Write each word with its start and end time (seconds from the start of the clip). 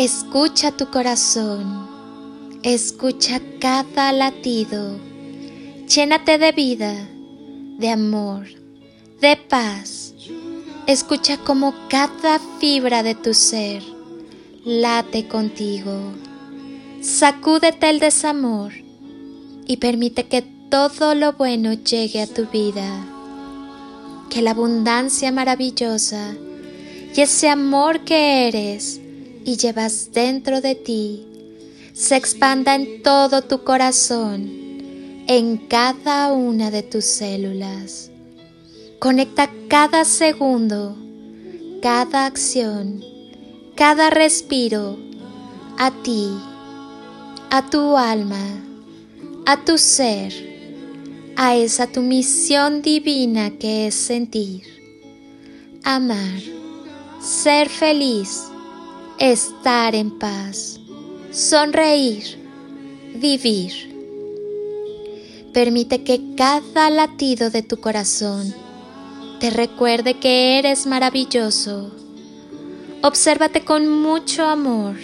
Escucha 0.00 0.72
tu 0.72 0.86
corazón, 0.86 1.86
escucha 2.62 3.38
cada 3.60 4.12
latido, 4.12 4.98
llénate 5.94 6.38
de 6.38 6.52
vida, 6.52 6.94
de 7.76 7.90
amor, 7.90 8.46
de 9.20 9.36
paz. 9.36 10.14
Escucha 10.86 11.36
como 11.36 11.74
cada 11.90 12.38
fibra 12.58 13.02
de 13.02 13.14
tu 13.14 13.34
ser 13.34 13.82
late 14.64 15.28
contigo. 15.28 16.14
Sacúdete 17.02 17.90
el 17.90 18.00
desamor 18.00 18.72
y 19.66 19.76
permite 19.76 20.28
que 20.28 20.40
todo 20.70 21.14
lo 21.14 21.34
bueno 21.34 21.74
llegue 21.74 22.22
a 22.22 22.26
tu 22.26 22.46
vida. 22.46 23.04
Que 24.30 24.40
la 24.40 24.52
abundancia 24.52 25.30
maravillosa 25.30 26.32
y 27.14 27.20
ese 27.20 27.50
amor 27.50 28.00
que 28.00 28.48
eres 28.48 29.02
y 29.44 29.56
llevas 29.56 30.10
dentro 30.12 30.60
de 30.60 30.74
ti 30.74 31.26
se 32.00 32.16
expanda 32.16 32.74
en 32.74 33.02
todo 33.02 33.42
tu 33.42 33.62
corazón, 33.62 34.48
en 35.26 35.58
cada 35.58 36.32
una 36.32 36.70
de 36.70 36.82
tus 36.82 37.04
células. 37.04 38.10
Conecta 38.98 39.50
cada 39.68 40.04
segundo, 40.04 40.96
cada 41.82 42.26
acción, 42.26 43.04
cada 43.74 44.08
respiro 44.08 44.98
a 45.78 45.90
ti, 46.02 46.28
a 47.50 47.68
tu 47.68 47.96
alma, 47.96 48.64
a 49.46 49.64
tu 49.64 49.76
ser, 49.76 50.32
a 51.36 51.56
esa 51.56 51.86
tu 51.86 52.00
misión 52.02 52.82
divina 52.82 53.50
que 53.58 53.88
es 53.88 53.94
sentir, 53.94 54.62
amar, 55.82 56.40
ser 57.20 57.68
feliz, 57.68 58.49
estar 59.20 59.94
en 59.94 60.10
paz, 60.18 60.80
sonreír, 61.30 62.24
vivir. 63.14 63.90
Permite 65.52 66.02
que 66.04 66.34
cada 66.36 66.88
latido 66.88 67.50
de 67.50 67.62
tu 67.62 67.76
corazón 67.76 68.54
te 69.38 69.50
recuerde 69.50 70.18
que 70.18 70.58
eres 70.58 70.86
maravilloso. 70.86 71.90
Obsérvate 73.02 73.62
con 73.62 73.88
mucho 73.88 74.46
amor 74.46 74.96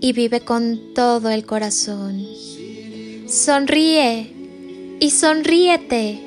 y 0.00 0.12
vive 0.12 0.40
con 0.40 0.92
todo 0.92 1.30
el 1.30 1.46
corazón. 1.46 2.26
Sonríe 3.28 4.32
y 4.98 5.10
sonríete 5.10 6.18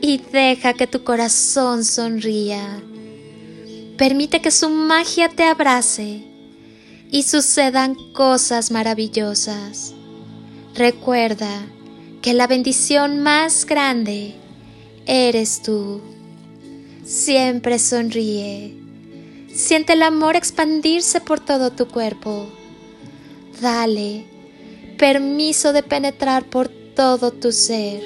y 0.00 0.22
deja 0.32 0.72
que 0.72 0.86
tu 0.86 1.04
corazón 1.04 1.84
sonría. 1.84 2.82
Permite 3.98 4.40
que 4.40 4.50
su 4.50 4.70
magia 4.70 5.28
te 5.28 5.44
abrace 5.44 6.29
y 7.10 7.24
sucedan 7.24 7.94
cosas 8.12 8.70
maravillosas. 8.70 9.94
Recuerda 10.74 11.66
que 12.22 12.34
la 12.34 12.46
bendición 12.46 13.20
más 13.20 13.66
grande 13.66 14.34
eres 15.06 15.62
tú. 15.62 16.00
Siempre 17.04 17.78
sonríe. 17.78 18.76
Siente 19.52 19.94
el 19.94 20.02
amor 20.02 20.36
expandirse 20.36 21.20
por 21.20 21.40
todo 21.40 21.72
tu 21.72 21.88
cuerpo. 21.88 22.46
Dale 23.60 24.30
permiso 25.00 25.72
de 25.72 25.82
penetrar 25.82 26.44
por 26.44 26.68
todo 26.68 27.30
tu 27.30 27.52
ser, 27.52 28.02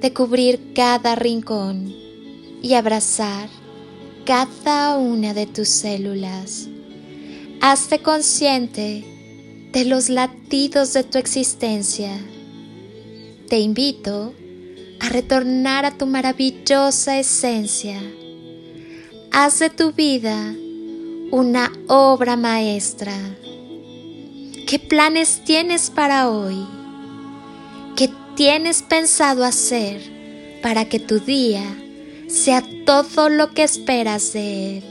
de 0.00 0.12
cubrir 0.14 0.72
cada 0.74 1.14
rincón 1.14 1.94
y 2.62 2.72
abrazar 2.72 3.50
cada 4.24 4.96
una 4.96 5.34
de 5.34 5.46
tus 5.46 5.68
células. 5.68 6.68
Hazte 7.60 7.98
consciente 7.98 9.04
de 9.72 9.84
los 9.84 10.10
latidos 10.10 10.92
de 10.92 11.02
tu 11.02 11.18
existencia. 11.18 12.16
Te 13.48 13.58
invito 13.58 14.32
a 15.00 15.08
retornar 15.08 15.84
a 15.84 15.98
tu 15.98 16.06
maravillosa 16.06 17.18
esencia. 17.18 18.00
Haz 19.32 19.58
de 19.58 19.70
tu 19.70 19.92
vida 19.92 20.54
una 21.32 21.72
obra 21.88 22.36
maestra. 22.36 23.12
¿Qué 24.68 24.78
planes 24.78 25.42
tienes 25.44 25.90
para 25.90 26.30
hoy? 26.30 26.64
¿Qué 27.96 28.08
tienes 28.36 28.82
pensado 28.82 29.42
hacer 29.44 30.00
para 30.62 30.88
que 30.88 31.00
tu 31.00 31.18
día 31.18 31.64
sea 32.28 32.62
todo 32.86 33.28
lo 33.28 33.50
que 33.50 33.64
esperas 33.64 34.32
de 34.32 34.78
él? 34.78 34.84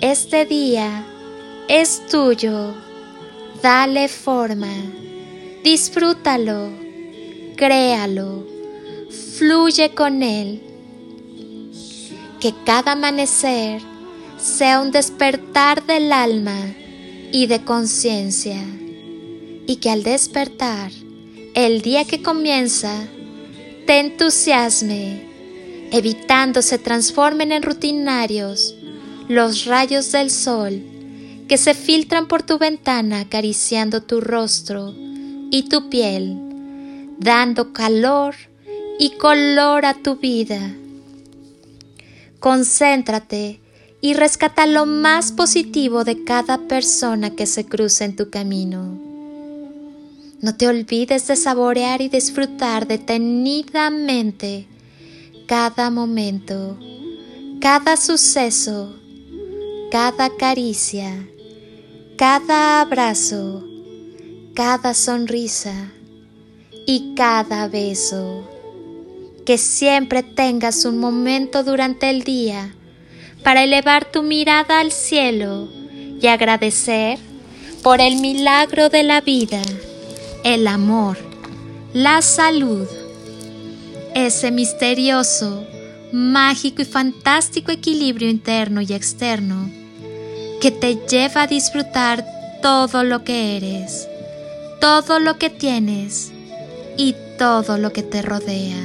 Este 0.00 0.44
día 0.44 1.06
es 1.70 2.06
tuyo. 2.06 2.74
Dale 3.62 4.08
forma. 4.08 4.74
Disfrútalo. 5.64 6.68
Créalo 7.56 8.50
fluye 9.40 9.94
con 9.94 10.22
Él. 10.22 10.60
Que 12.40 12.52
cada 12.66 12.92
amanecer 12.92 13.80
sea 14.38 14.80
un 14.80 14.90
despertar 14.90 15.86
del 15.86 16.12
alma 16.12 16.58
y 17.32 17.46
de 17.46 17.64
conciencia. 17.64 18.62
Y 19.66 19.76
que 19.76 19.88
al 19.88 20.02
despertar, 20.02 20.90
el 21.54 21.80
día 21.80 22.04
que 22.04 22.20
comienza, 22.20 22.92
te 23.86 23.98
entusiasme, 24.00 25.22
evitando 25.90 26.60
se 26.60 26.78
transformen 26.78 27.50
en 27.50 27.62
rutinarios 27.62 28.74
los 29.26 29.64
rayos 29.64 30.12
del 30.12 30.30
sol 30.30 30.82
que 31.50 31.58
se 31.58 31.74
filtran 31.74 32.28
por 32.28 32.44
tu 32.44 32.58
ventana 32.58 33.22
acariciando 33.22 34.04
tu 34.04 34.20
rostro 34.20 34.94
y 35.50 35.64
tu 35.68 35.90
piel, 35.90 36.38
dando 37.18 37.72
calor 37.72 38.36
y 39.00 39.16
color 39.16 39.84
a 39.84 39.94
tu 39.94 40.14
vida. 40.14 40.72
Concéntrate 42.38 43.58
y 44.00 44.14
rescata 44.14 44.64
lo 44.66 44.86
más 44.86 45.32
positivo 45.32 46.04
de 46.04 46.22
cada 46.22 46.68
persona 46.68 47.30
que 47.30 47.46
se 47.46 47.66
cruce 47.66 48.04
en 48.04 48.14
tu 48.14 48.30
camino. 48.30 48.96
No 50.40 50.56
te 50.56 50.68
olvides 50.68 51.26
de 51.26 51.34
saborear 51.34 52.00
y 52.00 52.08
disfrutar 52.08 52.86
detenidamente 52.86 54.68
cada 55.48 55.90
momento, 55.90 56.78
cada 57.60 57.96
suceso, 57.96 58.94
cada 59.90 60.30
caricia, 60.36 61.26
cada 62.20 62.82
abrazo, 62.82 63.64
cada 64.52 64.92
sonrisa 64.92 65.90
y 66.86 67.14
cada 67.14 67.66
beso. 67.66 68.46
Que 69.46 69.56
siempre 69.56 70.22
tengas 70.22 70.84
un 70.84 70.98
momento 70.98 71.64
durante 71.64 72.10
el 72.10 72.22
día 72.22 72.74
para 73.42 73.64
elevar 73.64 74.12
tu 74.12 74.22
mirada 74.22 74.80
al 74.80 74.92
cielo 74.92 75.70
y 76.20 76.26
agradecer 76.26 77.18
por 77.82 78.02
el 78.02 78.16
milagro 78.16 78.90
de 78.90 79.02
la 79.02 79.22
vida, 79.22 79.62
el 80.44 80.66
amor, 80.66 81.16
la 81.94 82.20
salud, 82.20 82.86
ese 84.14 84.50
misterioso, 84.50 85.66
mágico 86.12 86.82
y 86.82 86.84
fantástico 86.84 87.72
equilibrio 87.72 88.28
interno 88.28 88.82
y 88.82 88.92
externo 88.92 89.79
que 90.60 90.70
te 90.70 90.96
lleva 91.06 91.42
a 91.42 91.46
disfrutar 91.46 92.24
todo 92.60 93.02
lo 93.02 93.24
que 93.24 93.56
eres, 93.56 94.06
todo 94.78 95.18
lo 95.18 95.38
que 95.38 95.48
tienes 95.48 96.30
y 96.98 97.14
todo 97.38 97.78
lo 97.78 97.94
que 97.94 98.02
te 98.02 98.20
rodea, 98.20 98.76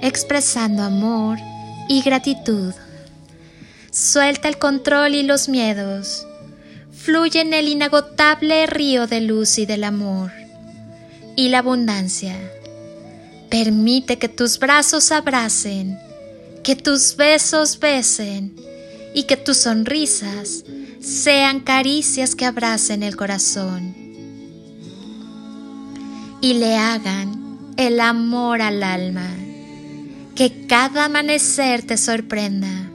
expresando 0.00 0.84
amor 0.84 1.38
y 1.88 2.02
gratitud. 2.02 2.72
Suelta 3.90 4.48
el 4.48 4.58
control 4.58 5.16
y 5.16 5.24
los 5.24 5.48
miedos. 5.48 6.26
Fluye 6.92 7.40
en 7.40 7.52
el 7.52 7.66
inagotable 7.66 8.66
río 8.66 9.08
de 9.08 9.20
luz 9.20 9.58
y 9.58 9.66
del 9.66 9.82
amor 9.82 10.30
y 11.34 11.48
la 11.48 11.58
abundancia. 11.58 12.36
Permite 13.50 14.18
que 14.18 14.28
tus 14.28 14.60
brazos 14.60 15.10
abracen, 15.10 15.98
que 16.62 16.76
tus 16.76 17.16
besos 17.16 17.80
besen 17.80 18.54
y 19.14 19.24
que 19.24 19.36
tus 19.36 19.58
sonrisas 19.58 20.64
sean 21.00 21.60
caricias 21.60 22.34
que 22.34 22.46
abracen 22.46 23.02
el 23.02 23.16
corazón 23.16 24.02
y 26.42 26.54
le 26.54 26.76
hagan 26.76 27.68
el 27.76 28.00
amor 28.00 28.60
al 28.60 28.82
alma. 28.82 29.28
Que 30.34 30.66
cada 30.66 31.06
amanecer 31.06 31.86
te 31.86 31.96
sorprenda 31.96 32.90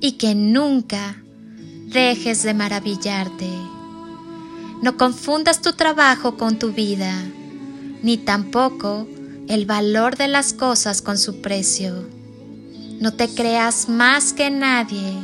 y 0.00 0.12
que 0.12 0.34
nunca 0.34 1.16
dejes 1.86 2.42
de 2.42 2.54
maravillarte. 2.54 3.48
No 4.82 4.96
confundas 4.96 5.62
tu 5.62 5.72
trabajo 5.72 6.36
con 6.36 6.58
tu 6.58 6.72
vida, 6.72 7.14
ni 8.02 8.18
tampoco 8.18 9.08
el 9.48 9.64
valor 9.64 10.16
de 10.16 10.28
las 10.28 10.52
cosas 10.52 11.00
con 11.00 11.16
su 11.18 11.40
precio. 11.40 12.06
No 13.00 13.14
te 13.14 13.28
creas 13.28 13.88
más 13.88 14.32
que 14.32 14.50
nadie 14.50 15.14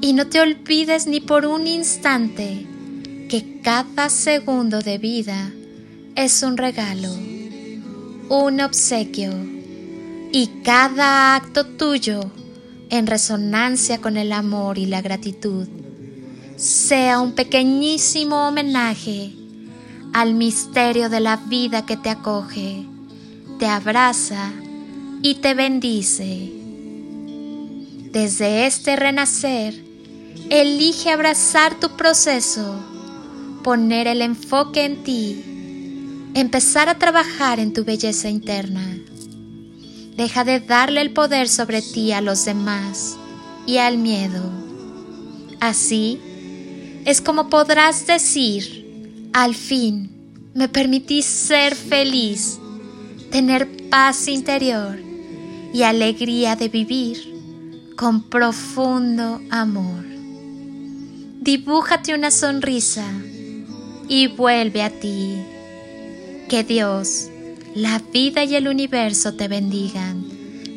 y 0.00 0.12
no 0.12 0.26
te 0.26 0.40
olvides 0.40 1.06
ni 1.06 1.20
por 1.20 1.46
un 1.46 1.66
instante 1.66 2.66
que 3.28 3.60
cada 3.62 4.08
segundo 4.08 4.80
de 4.80 4.98
vida 4.98 5.52
es 6.14 6.42
un 6.42 6.56
regalo, 6.56 7.12
un 8.28 8.60
obsequio 8.60 9.32
y 10.32 10.48
cada 10.62 11.36
acto 11.36 11.66
tuyo 11.66 12.20
en 12.90 13.06
resonancia 13.06 14.00
con 14.00 14.16
el 14.16 14.32
amor 14.32 14.78
y 14.78 14.86
la 14.86 15.02
gratitud 15.02 15.68
sea 16.56 17.20
un 17.20 17.32
pequeñísimo 17.32 18.48
homenaje 18.48 19.32
al 20.12 20.34
misterio 20.34 21.08
de 21.08 21.20
la 21.20 21.36
vida 21.36 21.86
que 21.86 21.96
te 21.96 22.10
acoge, 22.10 22.84
te 23.60 23.66
abraza 23.66 24.50
y 25.22 25.36
te 25.36 25.54
bendice. 25.54 26.52
Desde 28.10 28.66
este 28.66 28.96
renacer, 28.96 29.87
Elige 30.50 31.10
abrazar 31.10 31.78
tu 31.78 31.90
proceso, 31.90 32.74
poner 33.62 34.06
el 34.06 34.22
enfoque 34.22 34.86
en 34.86 35.02
ti, 35.04 35.44
empezar 36.34 36.88
a 36.88 36.98
trabajar 36.98 37.60
en 37.60 37.74
tu 37.74 37.84
belleza 37.84 38.30
interna. 38.30 38.98
Deja 40.16 40.44
de 40.44 40.60
darle 40.60 41.02
el 41.02 41.12
poder 41.12 41.50
sobre 41.50 41.82
ti 41.82 42.12
a 42.12 42.22
los 42.22 42.46
demás 42.46 43.16
y 43.66 43.76
al 43.76 43.98
miedo. 43.98 44.42
Así 45.60 46.18
es 47.04 47.20
como 47.20 47.50
podrás 47.50 48.06
decir, 48.06 49.30
al 49.34 49.54
fin, 49.54 50.10
me 50.54 50.68
permití 50.68 51.20
ser 51.20 51.74
feliz, 51.74 52.58
tener 53.30 53.90
paz 53.90 54.28
interior 54.28 54.98
y 55.74 55.82
alegría 55.82 56.56
de 56.56 56.68
vivir 56.70 57.34
con 57.96 58.22
profundo 58.22 59.42
amor 59.50 60.17
dibújate 61.48 62.12
una 62.12 62.30
sonrisa 62.30 63.06
y 64.06 64.26
vuelve 64.26 64.82
a 64.82 64.90
ti. 64.90 65.38
Que 66.46 66.62
Dios, 66.62 67.30
la 67.74 68.02
vida 68.12 68.44
y 68.44 68.54
el 68.54 68.68
universo 68.68 69.32
te 69.32 69.48
bendigan, 69.48 70.26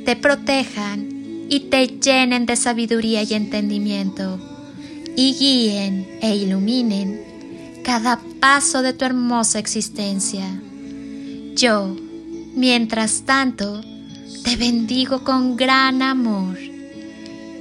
te 0.06 0.16
protejan 0.16 1.10
y 1.50 1.68
te 1.70 1.88
llenen 2.00 2.46
de 2.46 2.56
sabiduría 2.56 3.22
y 3.24 3.34
entendimiento 3.34 4.40
y 5.18 5.34
guíen 5.34 6.08
e 6.22 6.38
iluminen 6.38 7.22
cada 7.84 8.22
paso 8.40 8.82
de 8.82 8.94
tu 8.94 9.04
hermosa 9.04 9.60
existencia. 9.60 10.46
Yo, 11.54 11.98
mientras 12.56 13.24
tanto, 13.24 13.82
te 14.46 14.56
bendigo 14.56 15.26
con 15.26 15.58
gran 15.58 16.02
amor. 16.02 16.58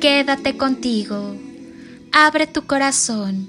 Quédate 0.01 0.57
contigo 0.57 1.50
Abre 2.13 2.49
tu 2.49 2.67
corazón, 2.67 3.49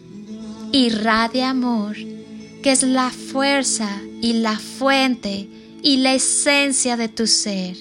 irradia 0.72 1.50
amor, 1.50 1.96
que 2.62 2.72
es 2.72 2.84
la 2.84 3.10
fuerza 3.10 3.90
y 4.22 4.34
la 4.34 4.60
fuente 4.60 5.50
y 5.82 5.98
la 5.98 6.14
esencia 6.14 6.96
de 6.96 7.10
tu 7.10 7.26
ser, 7.26 7.76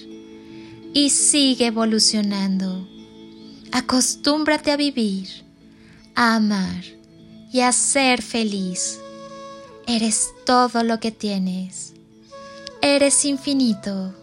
y 0.93 1.11
sigue 1.11 1.67
evolucionando. 1.67 2.87
Acostúmbrate 3.71 4.71
a 4.71 4.77
vivir, 4.77 5.29
a 6.15 6.35
amar 6.35 6.83
y 7.53 7.59
a 7.59 7.71
ser 7.71 8.23
feliz. 8.23 8.99
Eres 9.85 10.29
todo 10.45 10.83
lo 10.83 10.99
que 10.99 11.11
tienes. 11.11 11.93
Eres 12.81 13.23
infinito. 13.25 14.15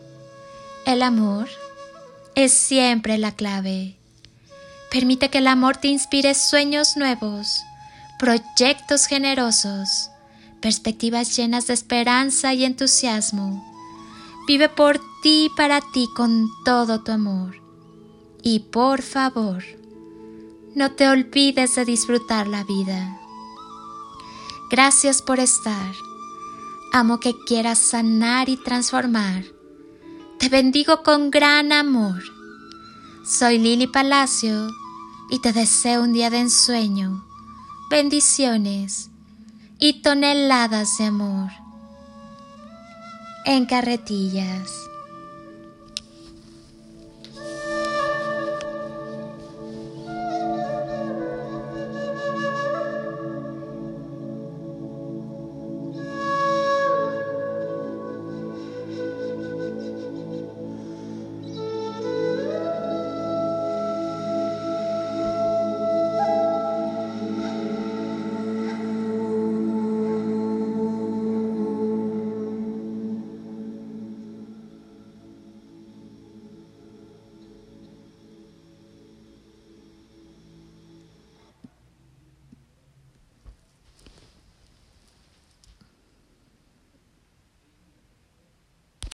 El 0.85 1.03
amor 1.03 1.49
es 2.35 2.53
siempre 2.53 3.17
la 3.19 3.33
clave. 3.33 3.98
Permite 4.91 5.29
que 5.29 5.39
el 5.39 5.49
amor 5.49 5.77
te 5.77 5.89
inspire 5.89 6.35
sueños 6.35 6.97
nuevos, 6.97 7.63
proyectos 8.19 9.07
generosos, 9.07 10.11
perspectivas 10.61 11.37
llenas 11.37 11.67
de 11.67 11.75
esperanza 11.75 12.55
y 12.55 12.65
entusiasmo. 12.65 13.65
Vive 14.47 14.71
por 14.71 14.99
ti 15.23 15.45
y 15.45 15.49
para 15.51 15.83
ti 15.93 16.09
con 16.17 16.49
todo 16.65 17.03
tu 17.03 17.13
amor. 17.13 17.61
Y 18.43 18.61
por 18.61 19.03
favor, 19.03 19.63
no 20.75 20.93
te 20.93 21.07
olvides 21.07 21.75
de 21.75 21.85
disfrutar 21.85 22.47
la 22.47 22.65
vida. 22.65 23.19
Gracias 24.71 25.21
por 25.21 25.39
estar. 25.39 25.93
Amo 26.95 27.21
que 27.21 27.35
quieras 27.47 27.79
sanar 27.79 28.49
y 28.49 28.57
transformar. 28.57 29.45
Te 30.39 30.49
bendigo 30.49 31.03
con 31.03 31.31
gran 31.31 31.73
amor 31.73 32.38
soy 33.29 33.59
Lili 33.59 33.87
Palacio 33.87 34.71
y 35.29 35.41
te 35.41 35.53
deseo 35.53 36.03
un 36.03 36.15
día 36.15 36.31
de 36.31 36.39
ensueño, 36.39 37.27
bendiciones 37.91 39.11
y 39.79 40.01
toneladas 40.01 40.97
de 40.97 41.05
amor. 41.05 41.51
En 43.45 43.67
carretillas. 43.67 44.88